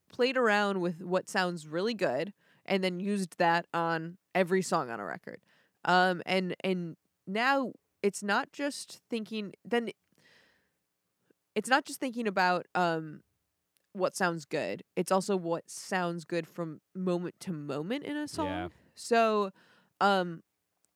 [0.10, 2.34] played around with what sounds really good,
[2.66, 5.42] and then used that on every song on a record.
[5.84, 9.54] Um, and and now it's not just thinking.
[9.64, 9.90] Then
[11.56, 13.22] it's not just thinking about um
[13.96, 14.84] what sounds good.
[14.96, 18.48] It's also what sounds good from moment to moment in a song.
[18.48, 18.68] Yeah.
[18.96, 19.52] So,
[20.02, 20.44] um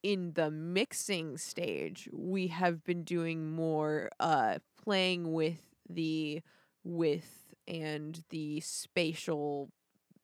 [0.03, 6.41] in the mixing stage, we have been doing more uh playing with the
[6.83, 9.71] width and the spatial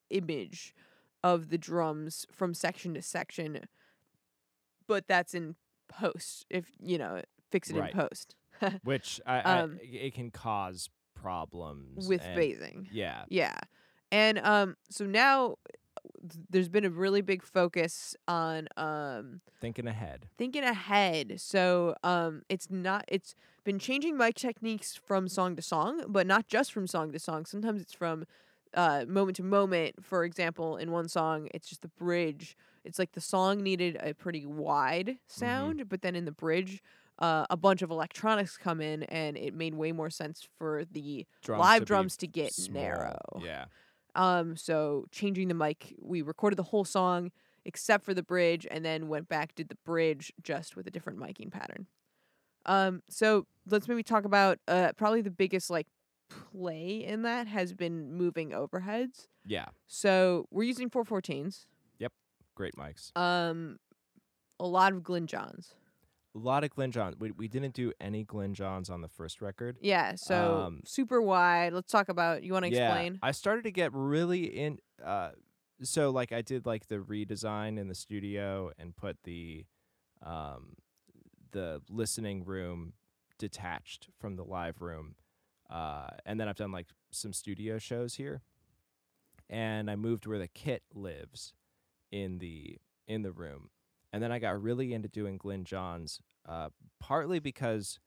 [0.10, 0.74] image
[1.24, 3.60] of the drums from section to section.
[4.88, 5.56] But that's in
[5.88, 6.46] post.
[6.50, 7.92] If, you know, fix it Right.
[7.94, 8.36] in post
[8.84, 12.88] Which I, I Um, it can cause problems with and- phasing.
[12.91, 13.23] Yeah.
[13.30, 13.58] Yeah.
[14.12, 15.56] And um so now
[16.49, 20.28] there's been a really big focus on um Thinking ahead.
[20.38, 21.39] thinking ahead.
[21.41, 26.47] So um it's not it's been changing mic techniques from song to song, but not
[26.47, 27.45] just from song to song.
[27.45, 28.25] Sometimes it's from
[28.73, 30.04] uh moment to moment.
[30.06, 32.56] For example, in one song, it's just the bridge.
[32.84, 36.84] It's like the song needed a pretty wide sound, but then in the bridge
[37.19, 41.25] uh, a bunch of electronics come in and it made way more sense for the
[41.43, 42.82] Drums live to drums to get small.
[42.82, 43.41] narrow.
[43.43, 43.65] Yeah.
[44.15, 47.32] Um, so changing the mic, we recorded the whole song
[47.65, 51.17] except for the bridge, and then went back did the bridge just with a different
[51.17, 51.88] miking pattern.
[52.67, 55.88] Um, so let's maybe talk about uh probably the biggest like
[56.30, 59.28] play in that has been moving overheads.
[59.45, 59.65] Yeah.
[59.88, 61.65] So we're using 414s.
[61.99, 62.12] Yep.
[62.56, 63.15] Great mics.
[63.17, 63.78] Um,
[64.60, 65.75] a lot of Glyn Johns.
[66.36, 67.15] A lot of Glyn Johns.
[67.17, 69.78] We, we didn't do any Glyn Johns on the first record.
[69.82, 70.15] Yeah.
[70.15, 71.71] So Um, super wide.
[71.74, 72.43] Let's talk about.
[72.43, 73.19] You want to yeah, explain?
[73.24, 74.80] I started to get really in.
[75.04, 75.32] Uh,
[75.82, 79.65] so like I did like the redesign in the studio and put the,
[80.24, 80.76] um,
[81.52, 82.93] the listening room
[83.38, 85.15] detached from the live room,
[85.69, 88.41] uh, and then I've done like some studio shows here,
[89.50, 91.54] and I moved where the kit lives,
[92.12, 93.69] in the in the room,
[94.15, 97.99] and then I got really into doing Glyn Johns, uh, partly because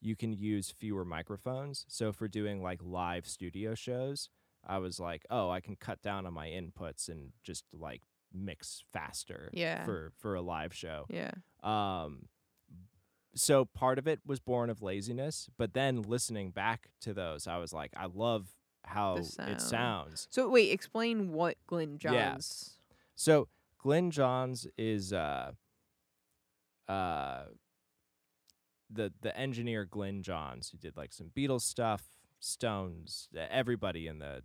[0.00, 1.84] you can use fewer microphones.
[1.88, 4.30] So for doing like live studio shows,
[4.66, 8.82] I was like, oh, I can cut down on my inputs and just like mix
[8.92, 9.84] faster Yeah.
[9.84, 11.04] for for a live show.
[11.10, 11.32] yeah.
[11.62, 12.28] Um
[13.34, 17.58] so part of it was born of laziness, but then listening back to those, I
[17.58, 18.48] was like, I love
[18.84, 20.26] how it sounds.
[20.30, 21.86] So wait, explain what Yeah.
[21.98, 22.78] Johns.
[23.14, 23.48] So
[23.82, 25.52] Glyn Johns is uh
[26.86, 27.44] uh
[28.90, 32.02] the the engineer Glyn Johns who did like some Beatles stuff,
[32.40, 34.42] Stones, everybody in the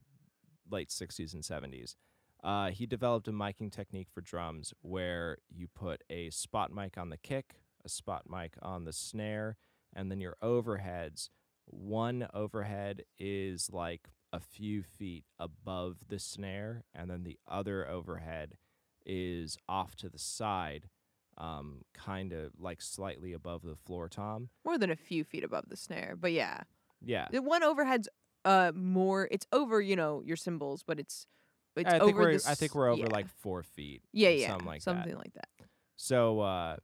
[0.69, 1.95] late 60s and 70s.
[2.43, 7.09] Uh, he developed a miking technique for drums where you put a spot mic on
[7.09, 9.57] the kick, a spot mic on the snare,
[9.93, 11.29] and then your overheads.
[11.65, 18.57] One overhead is like a few feet above the snare, and then the other overhead
[19.05, 20.89] is off to the side,
[21.37, 24.49] um, kind of like slightly above the floor tom.
[24.63, 26.61] More than a few feet above the snare, but yeah.
[27.03, 28.09] Yeah, The one overhead's
[28.45, 29.27] uh more.
[29.29, 31.27] It's over, you know, your cymbals, but it's
[31.75, 32.49] it's I over think we're the.
[32.49, 33.07] I think we're over yeah.
[33.11, 34.01] like four feet.
[34.13, 34.83] yeah, yeah, something like that.
[34.83, 35.49] something like that.
[35.97, 36.77] So, uh,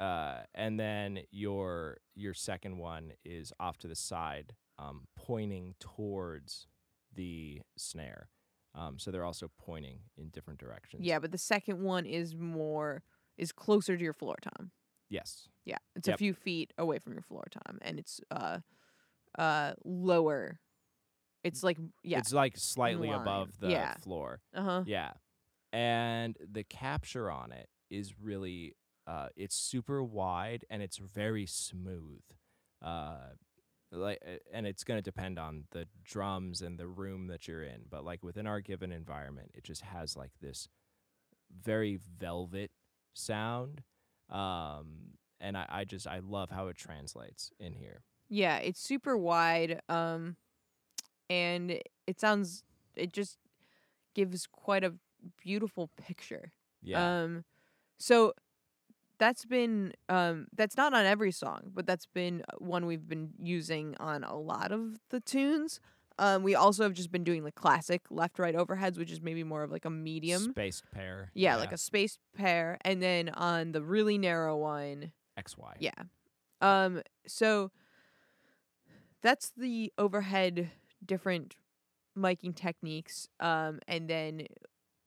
[0.00, 6.66] uh, and then your your second one is off to the side, um, pointing towards
[7.14, 8.28] the snare.
[8.74, 11.04] Um, so they're also pointing in different directions.
[11.04, 13.02] Yeah, but the second one is more
[13.38, 14.70] is closer to your floor tom.
[15.08, 15.48] Yes.
[15.64, 18.58] Yeah, it's a few feet away from your floor tom, and it's uh
[19.38, 20.60] uh lower.
[21.42, 23.20] It's like yeah, It's like slightly line.
[23.20, 23.94] above the Yeah.
[23.98, 24.40] floor.
[24.54, 24.82] uh huh.
[24.86, 25.12] Yeah.
[25.72, 32.22] And the capture on it is really uh it's super wide and it's very smooth.
[32.82, 33.34] Uh
[33.94, 34.20] like
[34.52, 38.04] and it's going to depend on the drums and the room that you're in, but
[38.04, 40.68] like within our given environment, it just has like this
[41.62, 42.70] very velvet
[43.14, 43.82] sound.
[44.28, 48.02] Um and I, I just I love how it translates in here.
[48.28, 49.80] Yeah, it's super wide.
[49.88, 50.36] Um,
[51.28, 52.64] and it sounds
[52.96, 53.38] it just
[54.14, 54.94] gives quite a
[55.42, 56.52] beautiful picture.
[56.82, 57.22] Yeah.
[57.22, 57.44] Um,
[57.98, 58.32] so
[59.18, 63.30] that's been um that's not on every song, but that's been uh, one we've been
[63.38, 65.80] using on a lot of the tunes.
[66.18, 69.42] Um, we also have just been doing the classic left right overheads, which is maybe
[69.42, 70.42] more of like a medium.
[70.42, 71.30] Spaced pair.
[71.34, 75.74] yeah, like a spaced pair, and then on the really narrow one, XY.
[75.80, 75.90] yeah.
[76.60, 77.70] Um so
[79.22, 80.70] that's the overhead
[81.04, 81.56] different
[82.16, 83.28] miking techniques.
[83.40, 84.46] Um and then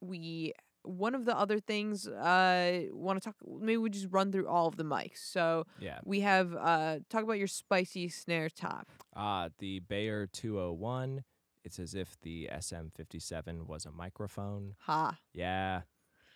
[0.01, 0.53] we
[0.87, 4.67] one of the other things uh want to talk maybe we just run through all
[4.67, 5.17] of the mics.
[5.31, 5.99] So Yeah.
[6.05, 8.87] we have uh talk about your spicy snare top.
[9.15, 11.23] Uh, the Beyer 201,
[11.63, 14.75] it's as if the SM57 was a microphone.
[14.81, 15.17] Ha.
[15.33, 15.81] Yeah.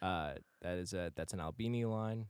[0.01, 2.25] Uh, that is a that's an Albini line.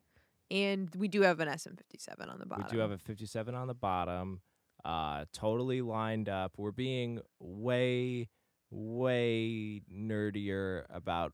[0.52, 2.66] And we do have an SM57 on the bottom.
[2.66, 4.42] We do have a 57 on the bottom.
[4.84, 6.54] uh, totally lined up.
[6.58, 8.28] We're being way,
[8.72, 11.34] way nerdier about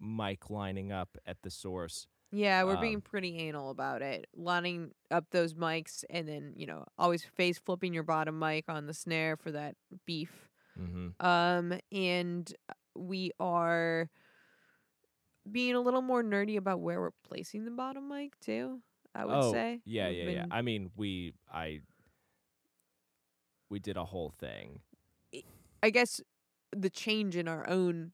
[0.00, 2.06] mic lining up at the source.
[2.32, 4.26] Yeah, we're Um, being pretty anal about it.
[4.34, 8.86] Lining up those mics and then, you know, always face flipping your bottom mic on
[8.86, 9.76] the snare for that
[10.06, 10.48] beef.
[10.78, 11.24] Mm-hmm.
[11.24, 12.52] Um and
[12.94, 14.10] we are
[15.50, 18.80] being a little more nerdy about where we're placing the bottom mic too.
[19.14, 19.80] I would oh, say.
[19.86, 20.46] yeah, We've yeah, yeah.
[20.50, 21.80] I mean, we, I,
[23.70, 24.80] we did a whole thing.
[25.82, 26.20] I guess
[26.76, 28.12] the change in our own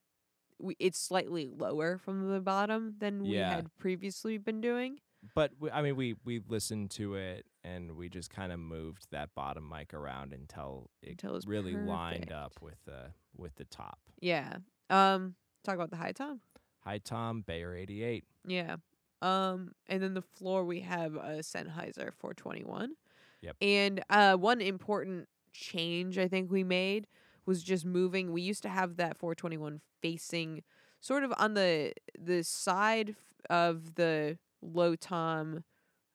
[0.62, 3.54] we, it's slightly lower from the bottom than we Yeah.
[3.56, 4.98] had previously been doing.
[5.34, 9.06] But we, I mean, we we listened to it and we just kind of moved
[9.12, 12.32] that bottom mic around until it Until it was really lined perfect.
[12.32, 13.98] up with the with the top.
[14.20, 14.56] Yeah.
[14.90, 16.40] Um talk about the high tom.
[16.84, 18.24] Hi Tom, Beyer 88.
[18.46, 18.76] Yeah.
[19.20, 22.94] Um, and then the floor we have a Sennheiser 421.
[23.42, 23.56] Yep.
[23.62, 27.06] And uh, one important change I think we made
[27.46, 28.32] was just moving.
[28.32, 30.62] We used to have that 421 facing
[31.00, 33.16] sort of on the the side
[33.50, 35.64] of the low tom.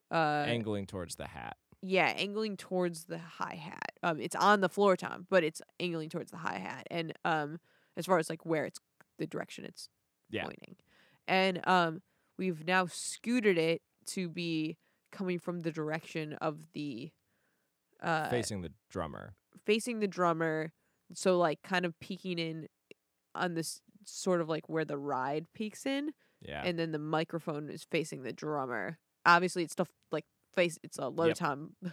[0.09, 1.57] Uh, angling towards the hat.
[1.81, 3.91] yeah, angling towards the hi hat.
[4.03, 7.59] Um, it's on the floor tom, but it's angling towards the hi hat, and um,
[7.97, 8.79] as far as like where it's
[9.19, 9.89] the direction it's
[10.29, 10.43] Yeah.
[10.43, 10.75] pointing,
[11.27, 12.01] and um,
[12.37, 14.77] we've now scooted it to be
[15.11, 17.11] coming from the direction of the
[18.01, 19.33] uh facing the drummer.
[19.65, 20.71] facing the drummer,
[21.13, 22.67] so like kind of peeking in
[23.35, 26.63] on this sort of like where the ride peaks in, Yeah.
[26.65, 28.97] and then the microphone is facing the drummer.
[29.25, 30.77] Obviously, it's still like face.
[30.83, 31.35] It's a low Yep.
[31.37, 31.75] tom.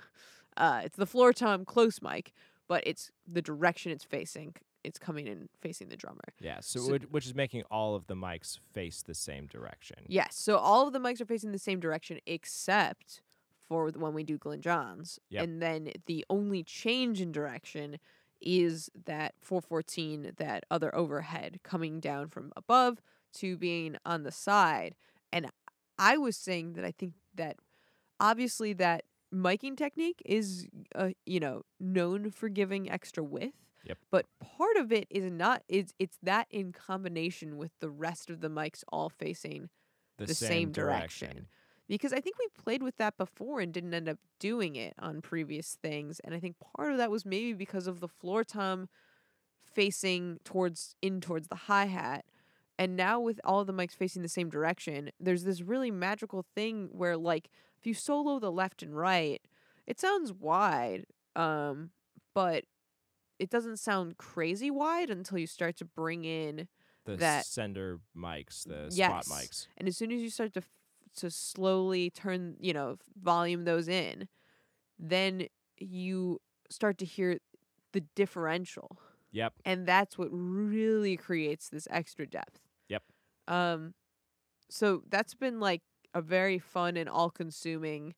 [0.57, 2.33] Uh, it's the floor tom close mic,
[2.69, 4.55] but it's the direction it's facing.
[4.85, 6.21] It's coming in facing the drummer.
[6.41, 6.61] yeah.
[6.61, 9.97] So, so- which, which is making all of the mics face the same direction.
[10.07, 10.37] Yes.
[10.37, 13.21] So all of the mics are facing the same direction except
[13.67, 15.19] for when we do Glyn Johns.
[15.31, 15.43] Yep.
[15.43, 17.99] And then the only change in direction
[18.45, 23.01] is that 414, that other overhead coming down from above
[23.35, 24.95] to being on the side.
[25.33, 25.51] And
[25.99, 27.57] I was saying that I think that
[28.21, 29.05] obviously that
[29.35, 33.99] miking technique is uh, you know known for giving extra width Yep.
[34.11, 38.41] but part of it is not it's it's that in combination with the rest of
[38.41, 39.69] the mics all facing
[40.19, 41.49] The, the same, same direction.
[41.89, 45.21] Because I think we played with that before and didn't end up doing it on
[45.21, 46.21] previous things.
[46.25, 48.89] And I think part of that was maybe because of the floor tom
[49.63, 52.25] facing towards in towards the hi hat.
[52.79, 56.45] And now with all of the mics facing the same direction, there's this really magical
[56.55, 59.41] thing where like if you solo the left and right,
[59.87, 61.05] it sounds wide,
[61.37, 61.91] um,
[62.35, 62.65] but
[63.39, 66.67] it doesn't sound crazy wide until you start to bring in
[67.05, 69.27] The that- sender mics, the Yes.
[69.27, 69.67] spot mics.
[69.77, 70.63] and as soon as you start to
[71.15, 74.29] to slowly turn you know volume those in
[74.99, 75.47] then
[75.79, 77.39] you start to hear
[77.93, 78.99] the differential
[79.33, 79.55] Yep.
[79.65, 83.03] and that's what really creates this extra depth Yep.
[83.49, 83.95] um
[84.69, 85.83] so that's been like
[86.15, 88.15] a very fun and all consuming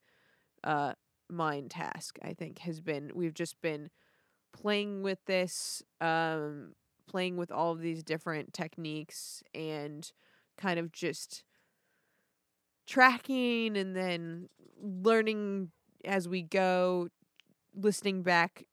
[0.65, 0.93] uh
[1.31, 3.91] mind task i think has been we've just been
[4.53, 6.73] playing with this um
[7.09, 10.13] playing with all of these different techniques and
[10.57, 11.45] kind of just
[12.87, 14.49] tracking and then
[14.81, 15.71] learning
[16.05, 17.09] as we go
[17.75, 18.65] listening back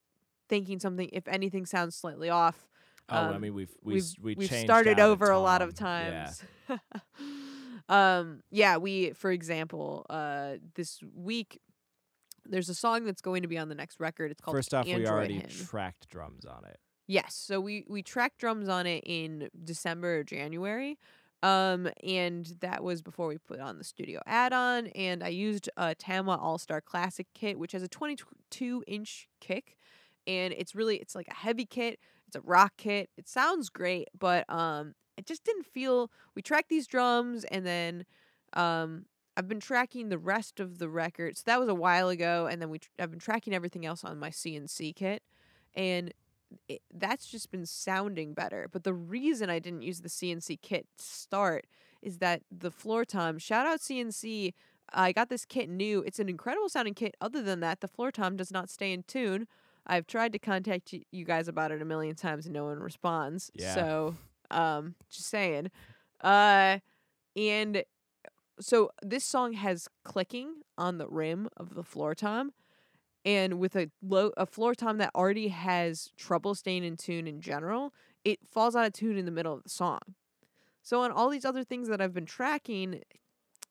[0.50, 2.68] thinking something if anything sounds slightly off
[3.10, 6.06] Oh, I Um, mean, we've we we've we we've started over a lot of tom.
[6.06, 6.32] Yeah.
[6.70, 6.80] times.
[7.90, 11.60] um, yeah, we for example, uh, this week
[12.46, 14.32] there's a song that's going to be on the next record.
[14.32, 15.50] It's called First off, we already Hymn.
[15.50, 16.80] tracked drums on it.
[17.08, 20.98] Yes, so we we tracked drums on it in December or January.
[21.44, 25.94] Um and that was before we put on the studio add-on and I used a
[25.94, 29.76] Tama All-Star Classic kit which has a 22 inch kick
[30.26, 33.10] and it's really it's like a heavy kit, it's a rock kit.
[33.18, 38.06] It sounds great, but um it just didn't feel we tracked these drums and then
[38.54, 41.38] um I've been tracking the rest of the record.
[41.38, 44.04] So that was a while ago and then we tr- I've been tracking everything else
[44.06, 45.24] on my CNC kit
[45.76, 46.14] and
[46.68, 48.68] it, that's just been sounding better.
[48.72, 51.66] But the reason I didn't use the CNC kit to start
[52.02, 54.54] is that the floor tom, shout out CNC,
[54.92, 56.04] I got this kit new.
[56.06, 57.16] It's an incredible sounding kit.
[57.22, 59.48] Other than that, the floor tom does not stay in tune.
[59.86, 63.52] I've tried to contact you guys about it a million times and no one responds.
[63.54, 63.76] Yeah.
[63.76, 64.16] So,
[64.50, 65.72] um, just saying.
[66.22, 66.80] Uh,
[67.36, 67.84] and
[68.60, 72.52] so this song has clicking on the rim of the floor tom
[73.26, 77.40] and with a low a floor tom that already has trouble staying in tune in
[77.42, 77.94] general,
[78.24, 80.00] it falls out of tune in the middle of the song.
[80.82, 83.02] So on all these other things that I've been tracking,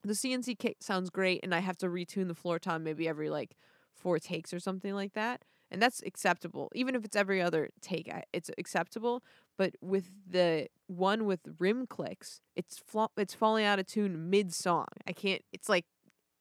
[0.03, 3.29] the CNC kit sounds great, and I have to retune the floor tom maybe every
[3.31, 3.57] like
[3.95, 6.71] four takes or something like that, and that's acceptable.
[6.75, 9.23] Even if it's every other take, it's acceptable.
[9.59, 14.53] But with the one with rim clicks, it's fla- it's falling out of tune mid
[14.55, 14.87] song.
[15.07, 15.43] I can't.
[15.53, 15.85] It's like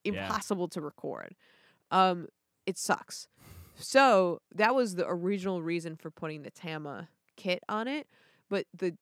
[0.04, 0.12] Yeah.
[0.24, 1.36] impossible to record.
[1.90, 2.26] Um,
[2.66, 3.28] it sucks.
[3.76, 8.06] So that was the original reason for putting the Tama kit on it.
[8.48, 8.96] But the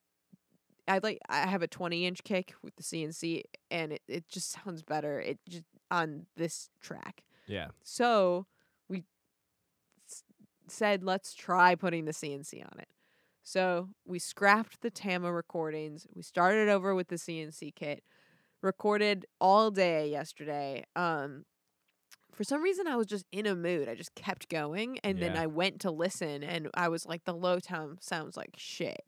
[0.87, 4.51] I like I have a 20 inch kick with the CNC and it, it just
[4.51, 5.19] sounds better.
[5.21, 7.23] It just on this track.
[7.47, 7.67] Yeah.
[7.83, 8.47] So
[8.89, 9.03] we
[10.09, 10.23] s-
[10.67, 12.87] said let's try putting the CNC on it.
[13.43, 16.07] So we scrapped the Tama recordings.
[16.15, 18.03] We started over with the CNC kit.
[18.61, 20.85] Recorded all day yesterday.
[20.95, 21.45] Um
[22.33, 23.87] for some reason I was just in a mood.
[23.89, 27.33] I just kept going and then I went to listen and I was like the
[27.33, 29.01] low tone sounds like shit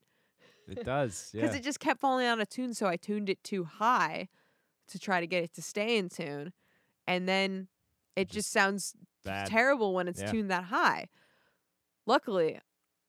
[0.68, 1.30] It does.
[1.34, 1.60] because Yeah.
[1.60, 2.74] it just kept falling out of tune.
[2.74, 4.28] So I tuned it too high
[4.90, 6.52] to try to get it to stay in tune,
[7.08, 7.70] and then
[8.18, 8.94] it just, Just sounds
[9.24, 9.48] Bad.
[9.48, 10.32] terrible when it's Yeah.
[10.32, 11.08] tuned that high.
[12.06, 12.60] Luckily,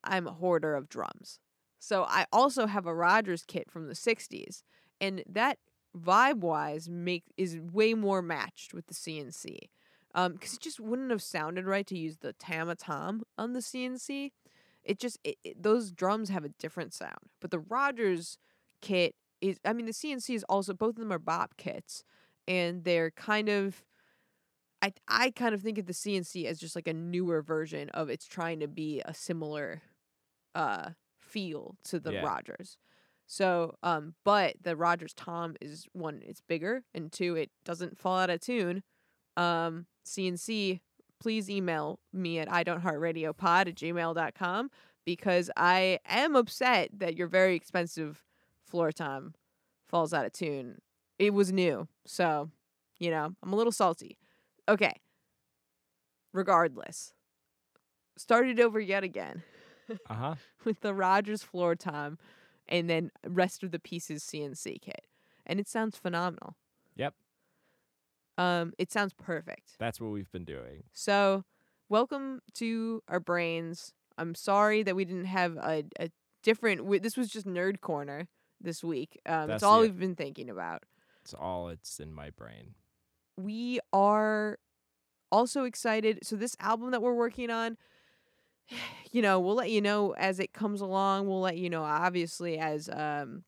[0.05, 1.41] I'm a hoarder of drums,
[1.81, 4.63] so I also have a Rogers kit from the '60s,
[5.01, 5.59] and that
[5.97, 9.71] vibe wise make is way more matched with the CNC.
[10.15, 13.61] Um, because it just wouldn't have sounded right to use the Tama Tom on the
[13.63, 14.33] CNC
[14.85, 18.39] it just it, it- those drums have a different sound but the rogers
[18.81, 22.05] kit is i mean the cnc is also both of them are bop kits
[22.47, 23.83] and they're kind of
[24.83, 28.09] i i kind of think of the cnc as just like a newer version of
[28.11, 29.83] it's trying to be a similar
[30.55, 32.25] uh feel to the Yeah.
[32.25, 32.77] rogers
[33.27, 38.19] so um but the rogers tom is one it's bigger and two it doesn't fall
[38.19, 38.83] out of tune
[39.37, 40.81] um cnc
[41.21, 44.71] please email me at i don't heart radio pod at gmail.com
[45.07, 48.23] because I am upset that your very expensive
[48.67, 49.35] floor tom
[49.87, 50.81] falls out of tune.
[51.19, 51.89] It was new.
[52.07, 52.51] So,
[52.99, 54.17] you know, I'm a little salty.
[54.67, 54.95] Okay.
[56.33, 57.13] Regardless,
[58.17, 59.43] started over yet again
[60.09, 60.35] Uh huh.
[60.65, 62.19] with the Rogers floor tom
[62.67, 65.07] and then rest of the pieces CNC kit.
[65.45, 66.57] And it sounds phenomenal.
[68.37, 69.77] Um, it sounds perfect.
[69.79, 70.85] That's what we've been doing.
[70.93, 71.45] So,
[71.89, 73.93] welcome to our brains.
[74.19, 76.11] I'm sorry that we didn't have a, a
[76.43, 76.81] different.
[76.81, 78.29] W- this was just nerd corner
[78.61, 79.21] this week.
[79.27, 80.83] Um, That's it's all the- we've been thinking about.
[81.23, 82.75] It's all it's in my brain.
[83.37, 84.59] We are
[85.33, 86.21] also excited.
[86.23, 87.77] So this album that we're working on,
[89.11, 91.27] you know, we'll let you know as it comes along.
[91.29, 93.45] We'll let you know obviously as um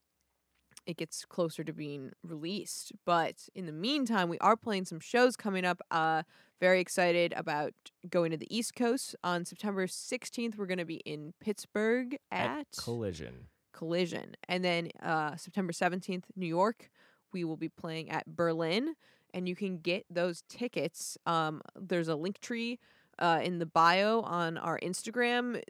[0.86, 2.92] it gets closer to being released.
[3.04, 5.82] But in the meantime, we are playing some shows coming up.
[5.90, 6.22] Uh
[6.60, 7.74] very excited about
[8.08, 10.56] going to the East Coast on September 16th.
[10.56, 13.48] We're going to be in Pittsburgh at, Collision.
[13.72, 14.36] Collision.
[14.48, 16.90] And then uh, September 17th, New York,
[17.32, 18.94] we will be playing at Berlin.
[19.34, 21.18] And you can get those tickets.
[21.26, 22.78] Um, there's a link tree
[23.18, 25.60] uh, in the bio on our Instagram.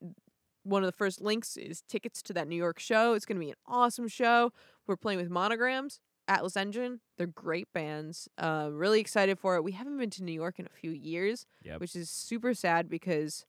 [0.63, 3.15] One of the first links is tickets to that New York show.
[3.15, 4.53] It's going to be an awesome show.
[4.87, 7.01] We're playing with Monograms, Atlas Engine.
[7.19, 8.29] They're great bands.
[8.39, 9.65] Uh, really excited for it.
[9.65, 11.81] We haven't been to New York in a few years, Yep.
[11.81, 13.45] which is super sad because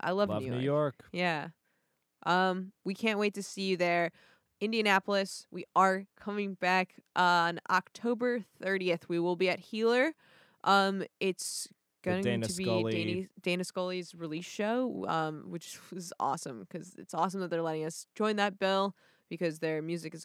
[0.00, 0.64] I love, Love New New York.
[0.64, 1.04] York.
[1.12, 1.48] Yeah.
[2.24, 4.10] Um, we can't wait to see you there.
[4.60, 9.08] Indianapolis, we are coming back on October 30th.
[9.08, 10.12] We will be at Healer.
[10.64, 11.68] Um, it's
[12.02, 17.14] going to be Scully- Dana, Dana Scully's release show, um, which is awesome because it's
[17.14, 18.94] awesome that they're letting us join that bill
[19.28, 20.24] because their music is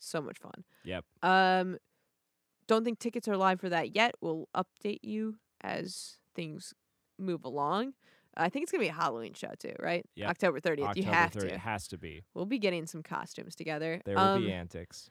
[0.00, 0.64] so much fun.
[0.84, 1.04] Yep.
[1.22, 1.78] Um,
[2.66, 4.14] don't think tickets are live for that yet.
[4.20, 6.72] We'll update you as things
[7.18, 7.92] move along.
[8.36, 10.06] I think it's gonna be a Halloween show too, right?
[10.14, 10.30] Yep.
[10.30, 10.88] October thirtieth.
[10.88, 11.40] October You have 30th.
[11.40, 11.54] to.
[11.54, 12.22] It has to be.
[12.34, 14.00] We'll be getting some costumes together.
[14.04, 15.10] There will um, be antics.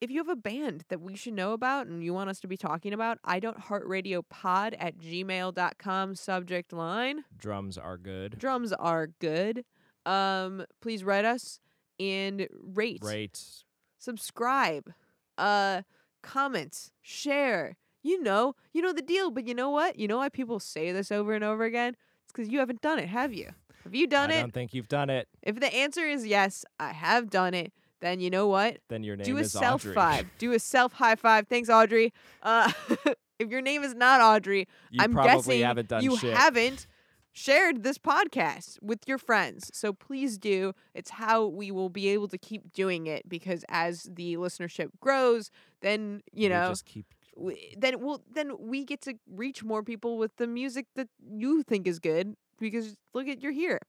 [0.00, 2.46] if you have a band that we should know about and you want us to
[2.48, 7.24] be talking about, I don't heart radio pod at gmail.com subject line.
[7.36, 8.38] Drums are good.
[8.38, 9.64] Drums are good.
[10.06, 11.58] Um, please write us
[11.98, 13.64] and rate, Rate.
[14.04, 14.92] Subscribe,
[15.38, 15.82] uh,
[16.22, 17.76] comment, share.
[18.02, 19.30] You know, you know the deal.
[19.30, 19.98] But you know what?
[19.98, 21.96] You know why people say this over and over again?
[22.24, 23.50] It's because you haven't done it, have you?
[23.84, 24.38] Have you done I it?
[24.38, 25.28] I don't think you've done it.
[25.42, 27.72] If the answer is yes, I have done it.
[28.00, 28.78] Then you know what?
[28.88, 29.94] Then your name do a self Audrey.
[29.94, 30.26] five.
[30.36, 31.48] Do a self high five.
[31.48, 32.12] Thanks, Audrey.
[32.42, 32.70] Uh,
[33.38, 36.36] if your name is not Audrey, you I'm probably guessing haven't done you shit.
[36.36, 36.86] haven't
[37.34, 39.68] shared this podcast with your friends.
[39.74, 40.72] So please do.
[40.94, 45.50] It's how we will be able to keep doing it because as the listenership grows,
[45.82, 47.06] then you We know, just keep
[47.36, 51.62] w- then we'll then we get to reach more people with the music that you
[51.64, 53.80] think is good because look at you're here.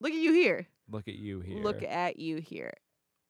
[0.00, 0.66] Look at you here.
[0.90, 1.62] look at you here.
[1.62, 2.74] Look at you here.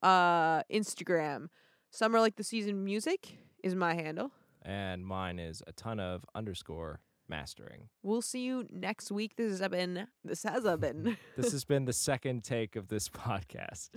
[0.03, 1.47] Uh Instagram.
[1.91, 4.33] Summer like the season music is my handle.
[4.65, 7.01] and mine is a ton of underscore
[7.33, 7.89] mastering.
[8.03, 9.37] We'll see you next week.
[9.37, 13.89] This has been this has been This has been the second take of this podcast.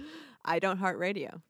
[0.46, 1.42] I don't heart radio.